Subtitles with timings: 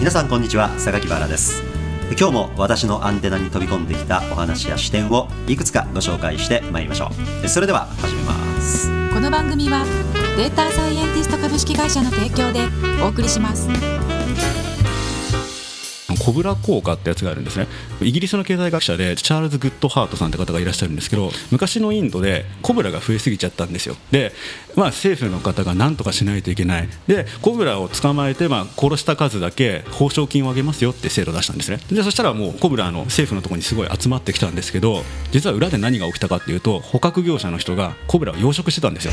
[0.00, 0.70] 皆さんこんにちは。
[0.78, 1.62] 榊原です。
[2.18, 7.10] 今日も私のアンテナに飛び込んできたお話や視点をいくつかご紹介してまいりましょ
[7.44, 7.48] う。
[7.48, 8.32] それでは始めま
[8.62, 8.88] す。
[9.12, 9.84] この番組は
[10.38, 12.60] データサイエンティスト株式会社の提供で
[13.04, 13.68] お送りします。
[16.20, 17.66] コブラ効果ってやつがあるんですね。
[18.02, 23.96] イギリスの経済学者でチャールズ・グッドハートさんって方がいらっしゃるんですけど昔のインドでコブラが増えすぎちゃったんですよ。
[24.10, 24.32] で、
[24.76, 26.88] まあ、政府の方が何とかしないといけない。
[27.06, 31.80] でコブラを捕まえて、まあ、殺した数だけ報奨金をあげますよって制度を出したんですね。
[31.90, 35.02] でそしたらもうコブラの政府のところにすごい集まってきたんですけど
[35.32, 39.12] 実は裏で何が起きたかっていうと捕獲業者の人がコブラを養殖してたんですよ。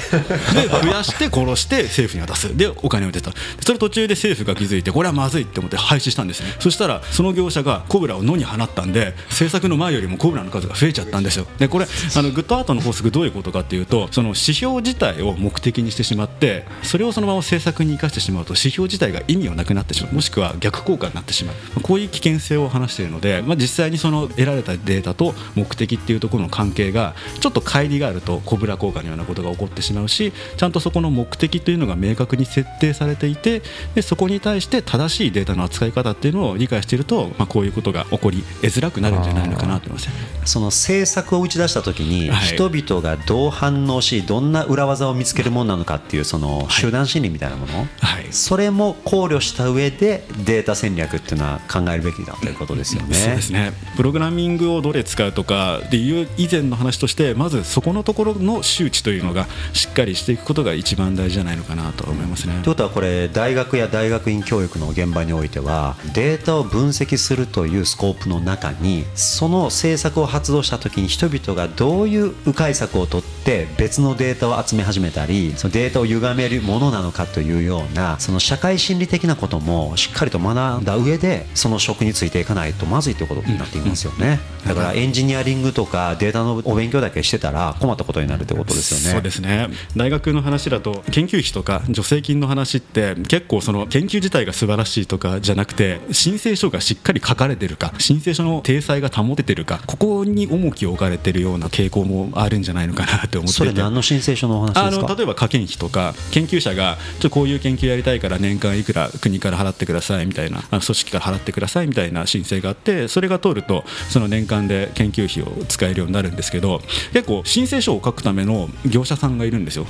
[0.53, 2.55] で増やして殺して政府に渡す。
[2.55, 3.31] でお金を出た。
[3.62, 6.55] それ途中で政府が気づいてこれはまずいって思って廃止したんですね。
[6.59, 11.45] そしたらその業者がコブラを野に放ったんで制作の前よりもコブラの数が増えちゃったんですよ。
[11.57, 20.13] でこれあのグッドアートの法則どういうことかっていうとその指標自体を目的にしてしまってそれをそのまま制作に生かしてしまうと指標自体が意味がなくなってしまう。
[20.13, 21.81] もしくは逆効果になってしまう。
[21.81, 33.61] こういう危険性を話しているので、まあ、実際にその得られたデータと目的っていうところの関係がちょっと乖離があるとコブラ効果のようなことが起こってしまうしちゃんとそこの目的というのが明確に設定されていて
[33.95, 40.09] でそこに対して正しいデータの扱い方っていうのを理解していると、まあ、こういうことが起こり得づらくなるんじゃないのかなと思います
[40.45, 53.13] その政策を打ち出した時に、人々がどう反応しどんな裏技を見つけるものなのかっていうその集団心理みたいなもの、はい、それも考慮した上でデータ戦略っていうのは考えるべきだということですよね。
[53.13, 53.73] そうですね。
[53.95, 62.53] プログラミングをどれ使うとかっていう以前の話としてまずそこのところの周知というのがしっかりしていくことが一番大事じゃないのかなと思いますね。
[62.53, 89.13] ということはこれ大学や大学院教育の現場においてはデータを分析するというスコープの中にその政策を発動した時に人々がどういう迂回策を取って別のデータを集め始めたりそのデータを歪めるものなのかというようなその社会心理的なこともしっかりと学んだ上でその職についていかないとまずいということになっていますよね、だからエンジニアリングとかデータのお勉強だけしてたら困ったことになるということですよね。
[89.13, 89.69] そうですね。
[89.95, 105.16] 大学の話だと研究費とか助成金の話って結構その研究自体が素晴らしいとかじゃなくて申請書がしっかり書かれてるか申請書の体裁が保ててるかここに重きを置かれてるような傾向もあるんじゃないのかなと思ってそれ何の申請書のお話ですか？
[105.16, 116.81] 例えば科研費とか研究者がちょこういう研究やりたいから年間いくら国から払ってくださいみたいな組織から払ってくださいみたいな申請があってそれが通るとその年間で研究費を使えるようになるんですけど
[117.13, 119.85] 結構申請書を書くための業者さんがいるんですよ。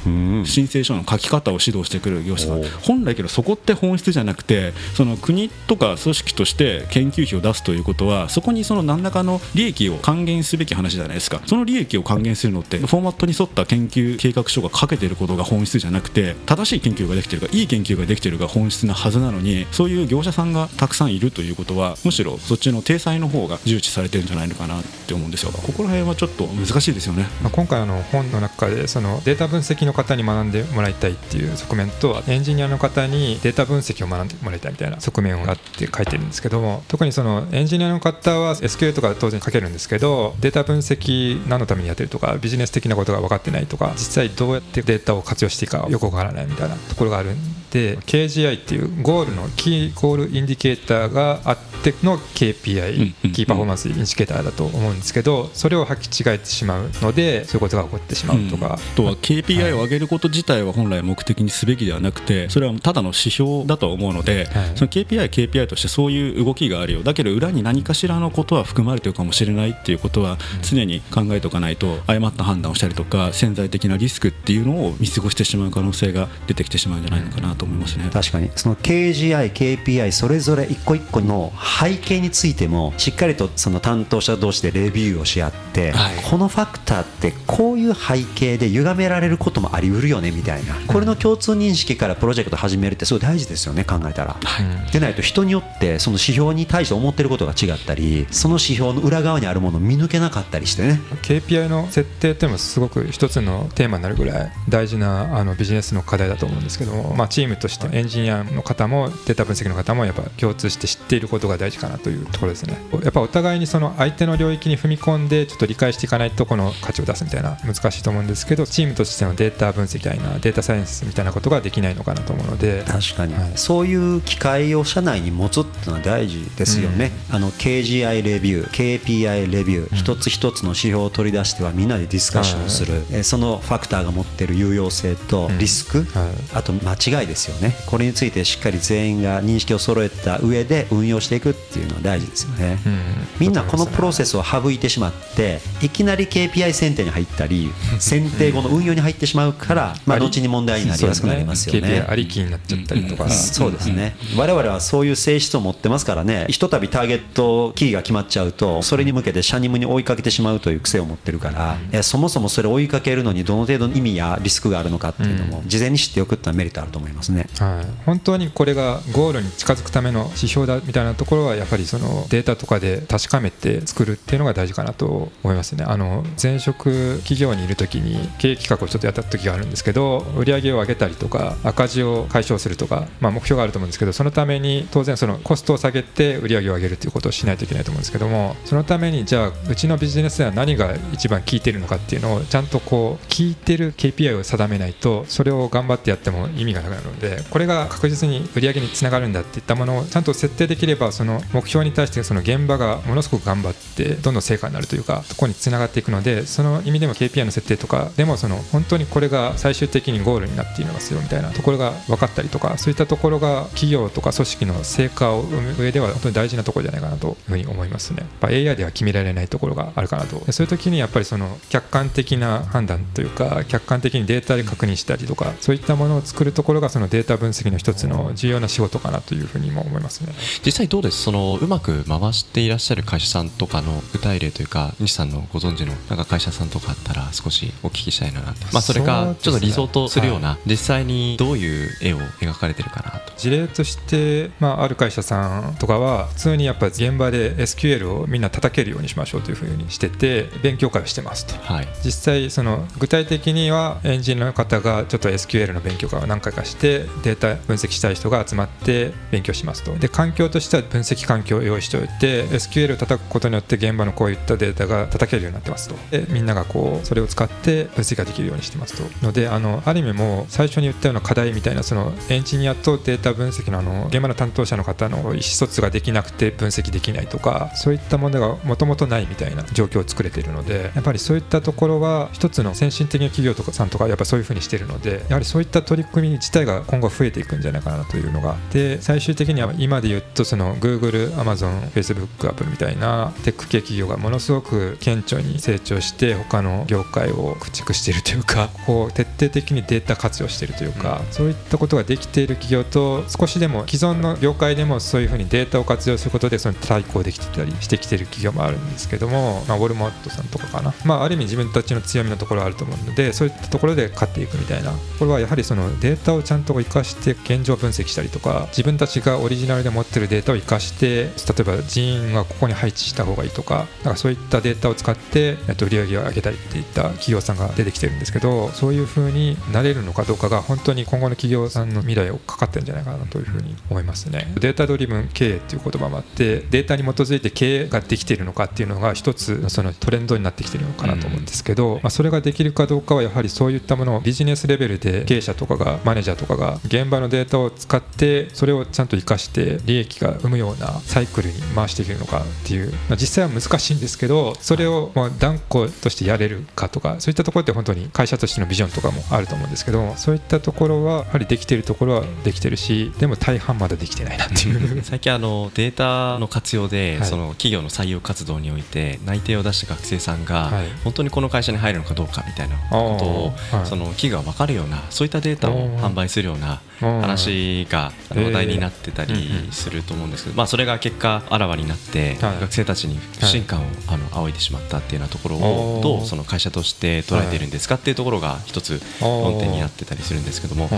[0.45, 2.63] 申請書の書き方を指導してくる業者さん。
[2.81, 11.41] 本来けどそこって本質じゃなくてその国とか組織として研究費を出すということはそこにその何らかの利益を還元すべき話じゃないですか。
[11.45, 25.51] その利益を還元するのってフォーマットに沿った研究計画書が書けてることが本質じゃなくて正しい研究ができてるかいい研究ができてるが本質なはずなのにそういう業者さんがたくさんいるということはむしろそっちの体裁の方が重視されてるんじゃないのかなって思うんですよ。
[25.51, 64.89] ここら辺はちょっと難しいですよね、まあ、今回の本の中でそのデータ分析の方に学んでもらいたいっていう側面とエンジニアの方にデータ分析を学んでもらいたいみたいな側面があって書いてるんですけどけども特にそのエンジニアの方は SQL とか当然書けるんですけどデータ分析何のためにやってるとかビジネス的なことが分かってないとか実際どうやってデータを活用していいかよく分からないみたいなところがあるんで KGI っていうゴールの Key Goal Indicator があっての KPI、 Key Performance Indicator だと思うんですけどそれを履き違えてしまうのでそういうことが起こってしまうとか、とは KPI を上げること自体は本来目的にすべきではなくてそれはただの指標だと思うので、その
[64.89, 77.01] KPI、KPI としてそういう動きがあるよだけど裏に何かしらのことは含まれているかもしれないっていうことは常に考えておかないと誤った判断をしたりとか潜在的なリスクっていうのを見過ごしてしまう可能性が出てきてしまうん。
[77.01, 78.09] じゃないのかなと思いますね。
[78.11, 78.50] 確かに。
[78.55, 90.75] その KGI、KPI それぞれ一個一個の背景についてもしっかりとその担当者同士でレビューをし合って、はい、このファクターってこういう背景で歪められることもありうるよねみたいな。
[90.88, 101.01] これの共通認識からプロジェクト始めるってすごい大事ですよね考えたら、はい、でないと人によってその指標に対して思ってることが違ったりその指標の裏側にあるものを見抜けなかったりしてね。
[101.21, 112.77] KPI の設定っていうのもすごく一つのテーマになるぐらい大事なあのビジネスの課題だと思うんですけども、まあ、チームとしてエンジニアの方もデータ分析の方もやっぱ共通して知っていることが大事かなというところですね。
[113.03, 122.83] やっぱお互いにその相手の領域に踏み込んでちょっと理解していかないとこの価値を出すみたいな難しいと思うんですけどチームとしてのデータ分析みたいなデータサイエンスみたいなことができないのかなと思うので。
[122.88, 137.75] 確かに、はい、そういう機会を社内に持つっていうのは大事ですよね、うん、あの KGI レビュー KPI レビュー、うん、一つ一つの指標を取り出してはみんなでディスカッションする、はい、そのファクターが持っている有用性とリスク、うんはい、あと間違いですですよね。
[137.86, 143.00] これについてしっかり全員が認識を揃えた上で運用していくっていうのは大事ですよね、うん。
[143.39, 152.01] みんなこのプロセスを省いてしまっていきなり KPI 選定に入ったり選定後の運用に入ってしまうから、まあ、後に問題になりやすくなりますよね。
[152.01, 154.16] KPI ありきになっちゃったりとか、そうですね。
[154.36, 167.47] 我々はそういう性質を持ってますからねひとたびターゲットキーが決まっちゃうとそれに向けてシャニムに追いかけてしまうという癖を持ってるからそもそもそれを追いかけるのにどの程度の意味やリスクがあるのかっていうのも事前に知っておくっていうのはメリットあると思いますね。
[167.59, 218.17] はい、本当にこれがゴールに近づくための指標だみたいなところはやっぱりそのデータとかで確かめて作るっていうのが大事かなと思いますねあの前職企業にいる時に経営企画をちょっとやった時があるんですけど売上を上げたりとか赤字を解消するとか、まあ、目標があると思うんですけどそのために当然そのコストを下げて売上を上げるということをしないといけないと思うんですけどもそのためにじゃあうちのビジネスでは何が一番効いてるのかっていうのをちゃんとこう効いてる KPI を定めないとそれを頑張ってやっても意味がなくなるでこれが確実に売り上げにつながるんだっていったものをちゃんと設定できればその目標に対してその現場がものすごく頑張ってどんどん成果になるというかそこにつながっていくのでその意味でも KPI の設定とかでもその本当にこれが最終的にゴールになっていますよみたいなところが分かったりとかそういったところが企業とか組織の成果を生む上では本当に大事なところじゃないかなというふうに思いますね。
[218.19, 230.33] やっぱ AI では決められないところがあるかなとそういう時にやっぱりその客観的な判断というか客観的にデータで確認したりとかそういったものを作るところがそのデータ分析の一つの重要な仕事かなというふうにも思いますね。
[230.65, 231.24] 実際どうです？
[231.24, 243.33] そのうまく回していらっしゃる会社さんとかの具体例というか西さんのご存知のなんか会社さんとかあったら少しお聞きしたいなって、まあ、それかちょっと理想とするような、実際にどういう絵を描かれてるかなと。
[243.38, 251.56] 事例として、まあ、ある会社さんとかは普通にやっぱ現場で SQL をみんな叩けるようにしましょうというふうにしてて勉強会をしてますと。
[251.56, 251.88] はい。
[252.03, 259.95] 実際その具体的にはエンジニアの方がちょっと SQL の勉強会を何回かしてデータ分析したい人が集まって勉強しますと。
[259.95, 265.95] で環境としては分析環境を用意しておいて SQL を叩くことによって現場のこういったデータが叩けるようになってますと。
[266.11, 269.25] でみんながこうそれを使って分析ができるようにしてますと。
[269.25, 288.56] のであのある意味も最初に言ったような課題みたいなそのエンジニアとデータ分析のあの現場の担当者の方の意思疎通ができなくて分析できないとかそういった問題がもともとないみたいな状況を作れているのでやっぱりそういったところは一つの先進的な企業とかさんとかやっぱそういうふうにしてるのでやはりそういった取り組み自体が今後増えていくんじゃないかなというのが。
[288.72, 314.92] で最終的には今で言うとその Google、Amazon、Facebook、Apple みたいなテック系企業がものすごく顕著に成長して他の業界を駆逐しているというか こう徹底的にデータ活用しているというか、そういったことができている企業と少しでも既存の業界でもそういうふうにデータを活用することでその対抗できてたりしてきている企業もあるんですけども、まあ、ウォルマットさんとかかな、まあ、ある意味自分たちの強みのところはあると思うのでそういったところで勝っていくみたいな。
[315.19, 321.29] これはやはりそのデータをちゃんとを生かして現状分析したりとか自分たちがオリジナルで持ってるデータを生かして例
[321.59, 365.03] えば人員はここに配置した方がいいとかなんかそういったデータを使ってえっと売り上げを上げたりっていった企業さんが出てきてるんですけどそういうふうになれるのかどうかが本当に今後の企業さんの未来をかかってるんじゃないかなというふうに思いますねデータドリブン経営っていう言葉もあってデータに基づいて経営ができているのかっていうのが一つのそのトレンドになってきてるのかなと思うんですけど、まあ、それができるかどうかはやはりそういったものをビジネスレベルで経営者とかがマネージャーとかが現場のデータを使ってそれをちゃんと生かして利益が生むようなサイクルに回していけるのかっていう、まあ、実際は難しいんですけどそれをまあ断固としてやれるかとかそういったところって本当に会社としてのビジョンとかもあると思うんですけどそういったところはやはりできているところはできてるしでも大半まだできてないなっていう。
[365.03, 367.27] 最近あのデータの活用で、はい。
[367.27, 370.88] その企業の採用活動において内定を出した学生さんが、はい。
[371.03, 373.53] 本当にこの会社に入るのかどうかみたいなことを、
[373.86, 382.62] その企業が分かるようなそういったデータを販売するようなうん話が話題になってたりすると思うんですけど、まあ、それが結果あらわになって、はい。
[382.62, 390.89] 学生たちに不信感をあの仰いでしまったっていうようなところをどうその会社として捉えているんですかっていうところが一つ論点になってたりするんですけども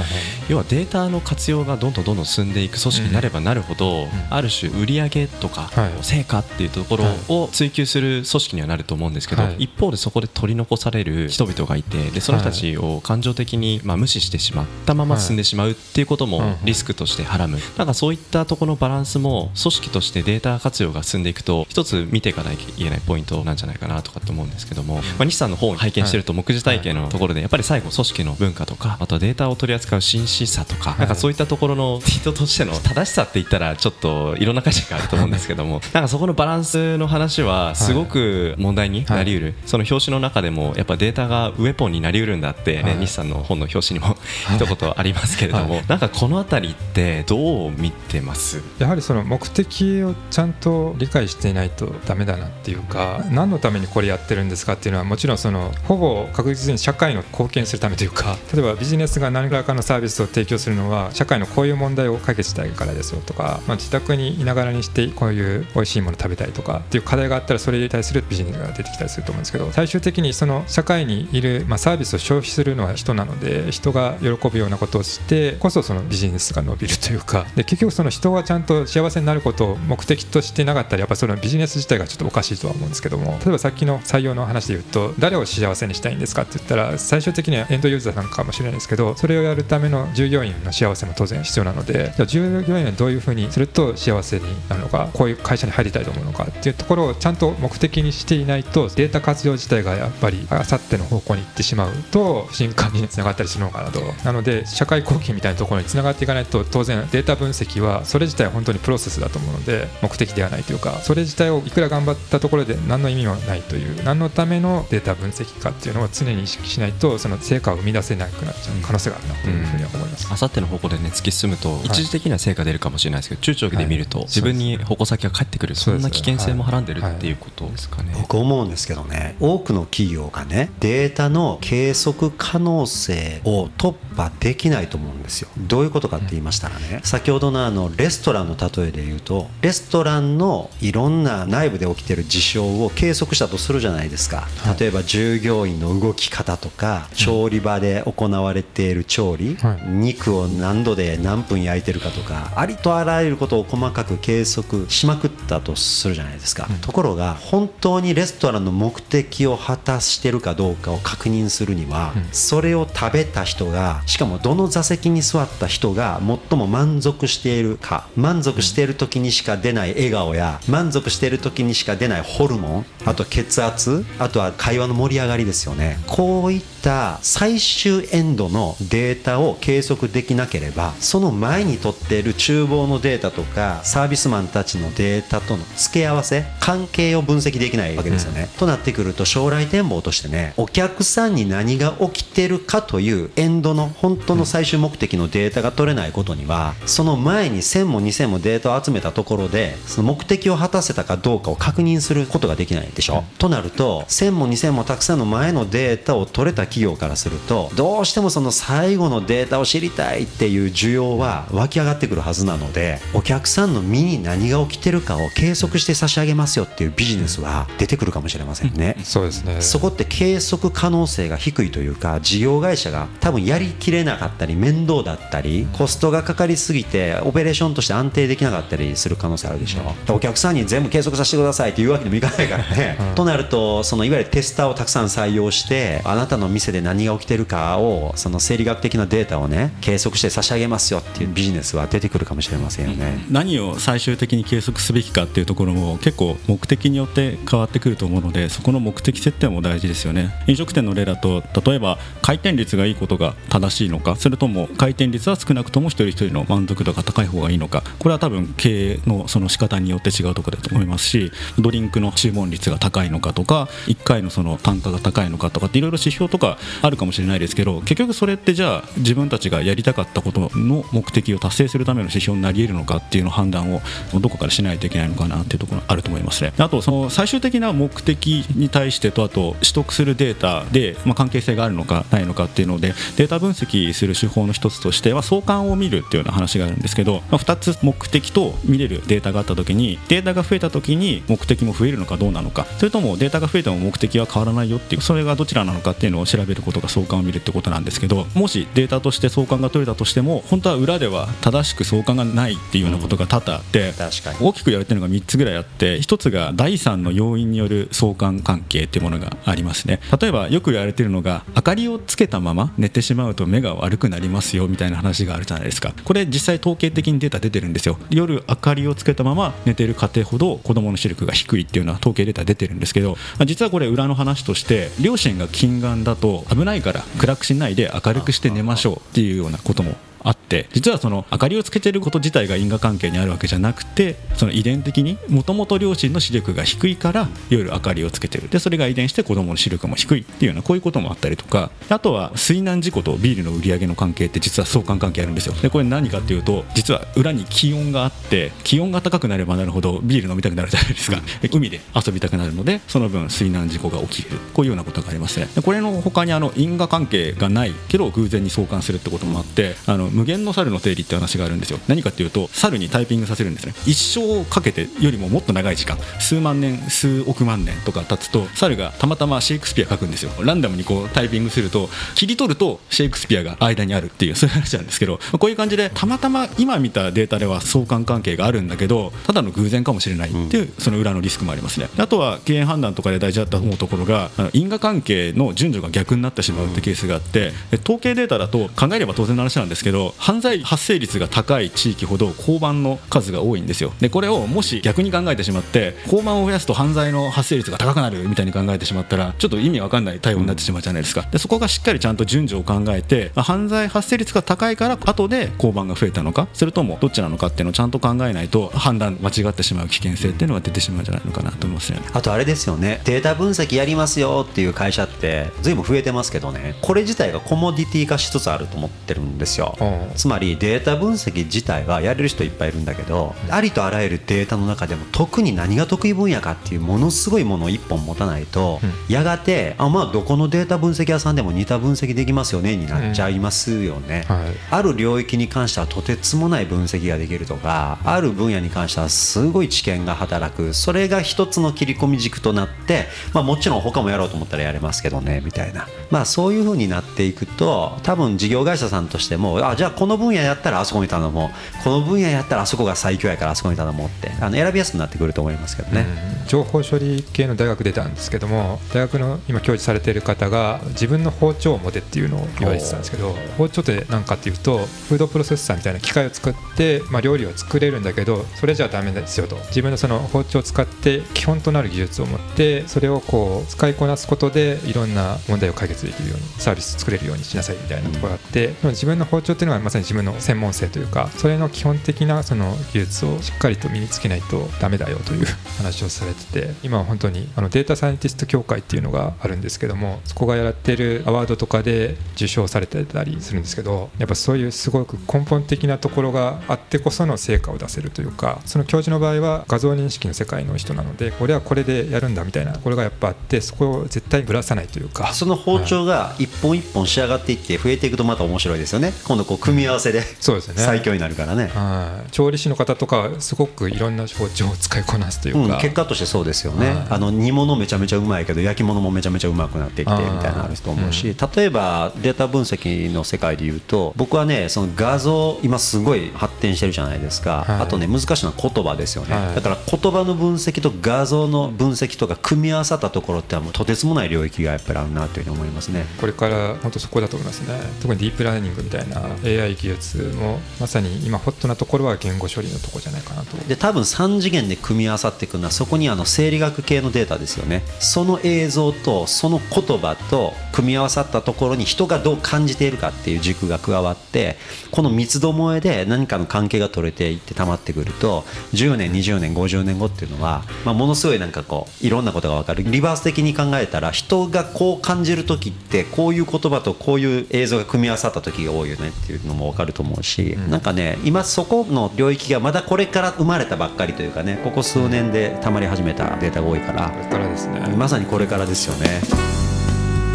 [0.48, 5.92] 要はデータの活用がどんどんどんどん進んでいく組織になればなるほど、ある種売上とかはい。
[6.02, 9.56] 成果っていうところを追求する組織にはなると思うんですけど、はい。
[9.60, 17.58] 一方でそこで取り残される人々がいてでその人たちを感情的にまあ無視してしまったまま進んでしまうっていうこともはいリスクとしてはらむ。
[17.78, 35.82] なんかそういったところのバランスも組織としてデータ活用が進んでいくと一つ見ていかないといけないポイントなんじゃないかなとかって思うんですけども、まあ、西さんの方を拝見してると目次体系のところでやっぱり最後組織の文化とかあとはデータを取り扱う真摯さとかなんかそういったところの人としての正しさって言ったらちょっといろんな解釈があると思うんですけども。
[35.94, 42.96] なんかそこのバランスの話はすごく問題になりうる、その表紙の中でもやっぱデータがウェポンになりうるんだって、ねはい。
[42.98, 44.18] 西さんの本の表紙にも
[44.56, 45.86] 一言ありますますけれども、はい。
[45.88, 48.62] なんかこの辺りってどう見てます？
[48.80, 77.46] やはりその目的をちゃんと理解していないとダメだなっていうか何のためにこれやってるんですかっていうのはもちろんそのほぼ確実に社会の貢献するためというか例えばビジネスが何らかのサービスを提供するのは社会のこういう問題を解決したいからですよとか、まあ、自宅にいながらにしてこういう美味しいもの食べたいとかっていう課題があったらそれに対するビジネスが出てきたりすると思うんですけど最終的にその社会にいる、まあ、サービスを消費するのは人なので人が喜ぶようなことをしてこそそのビジネスが伸びるというか。
[77.56, 83.38] で結局その人がちゃんと幸せになることを目的としてなかったらやっぱそのビジネス自体がちょっとおかしいとは思うんですけども。
[83.40, 92.14] 例えばさっきの採用の話で言うと誰を幸せにしたいんですかって言ったら最終的にはエンドユーザーさんかもしれないですけどそれをやるための従業員の幸せも当然必要なので。
[92.16, 104.00] じゃあ従業員はどういうふうにすると幸せになるのかこういう会社に入りたいと思うのかっていうところをちゃんと目的にしていないとデータ活用自体がやっぱりあさっての方向に行ってしまうと不信感につながったりするのかなと。
[104.24, 120.28] なので社会貢献みたいなところにつながっていかないと当然データ分析はそれ自体は本当にプロセスだと思うので目的ではないというかそれ自体をいくら頑張ったところで何の意味もないという何のためのデータ分析かっていうのを常に意識しないとその成果を生み出せなくなっちゃう可能性があるなというふうには思います。
[120.32, 124.28] あさっての方向でね突き進むと一時的には成果出るかもしれないですけど中長期で見るとはい。
[124.28, 127.32] 自分に矛先が返ってくるそんな危険性もはらんでるはいってい。
[127.32, 128.14] うことですかね。
[128.16, 135.50] 僕思うんですけどね多くの企業がねデータの計測可能性を突破できないと思うんですよ。
[135.58, 144.48] どういうことかって言いましたらね先ほどのあのレストランの例えで言うとレストランのいろんな内部で起きてる事象を計測したとするじゃないですか。
[144.80, 149.90] 例えば従業員の動き方とか調理場で行われている調理はい。
[149.90, 166.20] 肉を何度で何分焼いてるかとかありとあらゆることを細かく計測しまくったとするじゃないですか、ところが本当にレストランの目的を果たしてるかどうかを確認するには、それを食べた人がしかもどの座席に座った人が
[166.50, 176.00] 最も満足しているか満足している時にしか出ない笑顔や満足している時にしか出ないホルモンあと血圧あとは会話の盛り上がりですよね。
[176.08, 176.79] こういった
[177.22, 218.96] 最終エンドのデータを計測できなければその前に取っている厨房のデータとかサービスマンたちのデータとの付け合わせ関係を分析できないわけですよね、となってくると将来展望としてねお客さんに何が起きてるかというエンドの本当の最終目的のデータが取れないことにはその前に1000も2000もデータを集めたところでその目的を果たせたかどうかを確認することができないでしょ、となると1000も2000もたくさんの前のデータを取れた企業からするとどうしてもその最後のデータを知りたいっていう需要は湧き上がってくるはずなのでお客さんの身に何が起きてるかを計測して差し上げますよっていうビジネスは出てくるかもしれませんね。
[219.04, 219.62] そうですね。
[219.62, 230.14] そこって計測可能性が低いというか事業会社が多分やりきれなかったり面倒だったりコストがかかりすぎてオペレーションとして安定できなかったりする可能性あるでしょ。
[230.14, 243.26] お客さんに全部計測させてくださいっていうわけにもいかないからね、となるとそのいわゆるテスターをたくさん採用してあなたの店で何が起きてるかをその生理学的なデータをね計測して差し上げますよっていうビジネスは出てくるかもしれませんよね。
[243.30, 250.34] 何を最終的に計測すべきかっていうところも結構目的によって変わってくると思うのでそこの目的設定も大事ですよね。
[250.48, 266.49] 飲食店の例だと例えば回転率がいいことが正しいのかそれとも回転率は少なくとも一人一人の満足度が高い方がいいのかこれは多分経営のその仕方によって違うところだと思いますしドリンクの注文率が高いのかとか1回のその単価が高いのかとかっていろいろ指標とか
[266.82, 273.82] あるかもしれないですけど結局それってじゃあ自分たちがやりたかったことの目的を達成するための指標になり得るのかっていうの判断を
[274.20, 276.54] どこからしないといけないのかなっていうところあると思いますね。
[276.58, 304.40] あとその最終的な目的に対してとあと取得するデータで、まあ、関係性があるのかないのかっていうのでデータ分析する手法の一つとしては相関を見るっていうような話があるんですけど、まあ、2つ目的と見れるデータがあった時にデータが増えた時に目的も増えるのかどうなのかそれともデータが増えても目的は変わらないよっていうそれがどちらなのかっていうのを調べることが相関を見るってことなんですけどもしデータとして相関が取れたとしても本当は裏では正しく相関がないっていうようなことが多々あって、確かに。
[304.40, 310.00] 大きく言われてるのが3つぐらいあって1つが第三の要因による相関関係っていうものがありますね。
[310.20, 315.94] 例えばよく言われてるのが明かりをつけたまま寝てしまうと目が悪くなりますよみたいな話があるじゃないですか。
[316.04, 317.98] これ実際統計的にデータ出てるんですよ。
[318.10, 338.50] 夜明かりをつけたまま寝てる家庭ほど子供の視力が低いっていうのは統計データ出てるんですけどまあ実はこれ裏の話として両親が近眼だと危ないから暗くしないで明るくして寝ましょうっていうようなこともあってって実はその明かりをつけてること自体が因果関係にあるわけじゃなくてその遺伝的にもともと両親の視力が低いから夜明かりをつけてる。
[338.50, 341.70] でそれが遺伝して子供の視力も低いっていうようなこういうこともあったりとか。
[341.90, 345.54] あとは水難事故とビールの売り上げの関係って実は相関関係あるんですよ。
[345.54, 351.22] でこれ何かっていうと実は裏に気温があって気温が高くなればなるほどビール飲みたくなるじゃないですか。
[351.52, 354.38] 海で遊びたくなるのでその分水難事故が起きる。
[354.54, 355.48] こういうようなことがありますね。
[355.56, 361.80] でこれの他にあの因果関係がないけど偶然に相関するってこともあってあの無限の猿の定理って話があるんですよ。
[361.88, 363.74] 何かっていうと猿にタイピングさせるんですね。
[363.86, 365.98] 一生かけてよりももっと長い時間。
[366.20, 370.32] 数万年数億万年とか経つと猿がたまたまシェイクスピア書くんですよ。
[370.42, 381.90] ランダムにこうタイピングすると切り取るとシェイクスピアが間にあるっていうそういう話なんですけどこういう感じでたまたま今見たデータでは相関関係があるんだけどただの偶然かもしれないっていうその裏のリスクもありますね。
[381.98, 393.94] あとは経営判断とかで大事だと思うところが因果関係の順序が逆になってしまうってケースがあってで統計データだと考えれば当然の話なんですけど犯罪発生率が高い地域ほど交番の数が多いんですよ。
[394.00, 401.24] でこれをもし逆に考えてしまって交番を増やすと犯罪の発生率が高くなるみたいに考えてしまったらちょっと意味わかんない対応になってしまうじゃないですか。
[401.32, 412.02] でそこがしっかりちゃんと順序を考えてまあ犯罪発生率が高いから後で交番が増えたのかそれともどっちなのかっていうのをちゃんと考えないと判断間違ってしまう危険性っていうのが出てしまうんじゃないのかなと思いますね。
[412.14, 413.02] あとあれですよね。
[413.04, 416.76] データ分析やりますよっていう会社って随分増えてますけどね。
[416.84, 419.76] これ自体がコモディティ化しつつあると思ってるんですよ。
[419.82, 419.86] う
[420.18, 434.48] んつまりデータ分析自体はやれる人いっぱいいるんだけどありとあらゆるデータの中でも特に何が得意分野かっていうものすごいものを一本持たないと、やがてあまあどこのデータ分析屋さんでも似た分析できますよねになっちゃいますよね、はい。
[434.72, 440.74] ある領域に関してはとてつもない分析ができるとかある分野に関してはすごい知見が働く。
[440.74, 451.52] それが一つの切り込み軸となって、まあ、もちろん他もやろうと思ったらやれますけどねみたいな、まあ、そういう風になっていくと多分事業会社さんとしてもあじゃあこの分野やったらあそこに頼も
[451.82, 456.06] うこの分野やったらあそこが最強やからあそこに頼もうってあの選びやすくなってくると思いますけどね。
[456.44, 456.48] うん。
[456.48, 469.58] 情報処理系の大学出たんですけども大学の今教授されている方が自分の包丁を持てっていうのを言われてたんですけど包丁って何かっていうとフードプロセッサーみたいな機械を使って、まあ、料理を作れるんだけどそれじゃダメですよと。
[469.68, 485.46] 自分のその包丁を使って基本となる技術を持ってそれをこう使いこなすことでいろんな問題を解決できるようにサービス作れるようにしなさいみたいなところがあってでも自分の包丁っていうのはまさに自分の専門性というかそれの基本的なその技術をしっかりと身につけないとダメだよという
[485.78, 505.34] 話をされてて今は本当にあのデータサイエンティスト協会っていうのがあるんですけどもそこがやってるアワードとかで受賞されてたりするんですけどやっぱそういうすごく根本的なところがあってこその成果を出せるというかその教授の場合は画像認識の世界の人なので俺はこれでやるんだみたいなころがやっぱあってそこを絶対ぶらさないというか。
[505.34, 509.14] その包丁が一本一本仕上がっていって増えていくとまた面白いですよね。
[509.26, 510.82] 今度こう組み合わせでそうですよね。
[510.82, 512.32] 最強になるからね、はい。
[512.32, 517.08] 調理師の方とかはすごくいろんな包丁を使いこなすというか、うん、結果としてそうですよね、はい。
[517.10, 527.82] あの煮物めちゃめちゃうまいけど焼き物もめちゃめちゃうまくなってきてみたいなのあると思うし、例えばデータ分析の世界でいうと僕はねその画像今すごい発展してるじゃないですか、はい。
[527.82, 529.56] あとね難しいのは言葉ですよね、はい。
[529.56, 536.06] だから言葉の分析と画像の分析とか組み合わさったところってはもうとてつもない領域がやっぱりあるなというふうに思いますね。
[536.20, 537.80] これから本当そこだと思いますね。
[538.02, 543.58] 特にディープラーニングみたいな AI 技術もまさに今ホットなところは言語処理のとこじゃないかなと。
[543.68, 547.84] で多分3次元で組み合わさっていくのはそこにあの生理学系のデータですよね。
[548.00, 554.58] その映像とその言葉と組み合わさったところに人がどう感じているかっていう軸が加わって
[554.92, 562.84] この三つどもえで何かの関係が取れていって溜まってくると10年20年50年後っていうのは、まあ、ものすごいなんかこういろんなことが分かる。
[562.84, 579.22] リバース的に考えたら人がこう感じる時ってこういう言葉とこういう映像が組み合わさった時が多いよねっていうのも分かると思うし、なんかね今そこの領域がまだこれから生まれたばっかりというかねここ数年で溜まり始めたデータが多いからこれからですねまさにこれからですよね。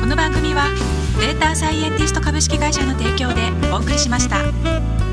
[0.01, 0.67] この番組は
[1.19, 3.41] データサイエンティスト株式会社の提供で
[3.73, 5.04] お送りしました。